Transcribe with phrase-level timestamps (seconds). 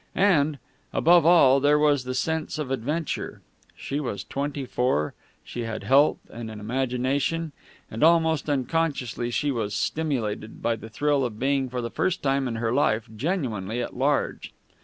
[0.15, 0.57] And,
[0.93, 3.41] above all, there was the sense of adventure.
[3.75, 7.51] She was twenty four; she had health and an imagination;
[7.91, 12.47] and almost unconsciously she was stimulated by the thrill of being for the first time
[12.47, 14.51] in her life genuinely at large.